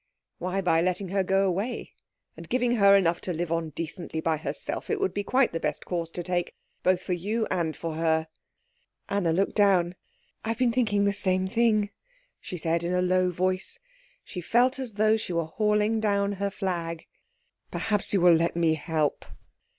"Why, 0.39 0.61
by 0.61 0.81
letting 0.81 1.09
her 1.09 1.23
go 1.23 1.47
away, 1.47 1.93
and 2.35 2.49
giving 2.49 2.77
her 2.77 2.95
enough 2.95 3.21
to 3.21 3.33
live 3.33 3.51
on 3.51 3.69
decently 3.69 4.19
by 4.19 4.37
herself. 4.37 4.89
It 4.89 4.99
would 4.99 5.13
be 5.13 5.23
quite 5.23 5.53
the 5.53 5.59
best 5.59 5.85
course 5.85 6.09
to 6.13 6.23
take, 6.23 6.55
both 6.81 7.03
for 7.03 7.13
you 7.13 7.45
and 7.51 7.77
for 7.77 7.93
her." 7.93 8.27
Anna 9.09 9.31
looked 9.31 9.53
down. 9.53 9.93
"I 10.43 10.47
have 10.47 10.57
been 10.57 10.71
thinking 10.71 11.05
the 11.05 11.13
same 11.13 11.45
thing," 11.47 11.91
she 12.39 12.57
said 12.57 12.83
in 12.83 12.93
a 12.93 13.01
low 13.03 13.29
voice; 13.29 13.77
she 14.23 14.41
felt 14.41 14.79
as 14.79 14.93
though 14.93 15.17
she 15.17 15.33
were 15.33 15.45
hauling 15.45 15.99
down 15.99 16.31
her 16.31 16.49
flag. 16.49 17.05
"Perhaps 17.69 18.11
you 18.11 18.21
will 18.21 18.33
let 18.33 18.55
me 18.55 18.73
help." 18.73 19.23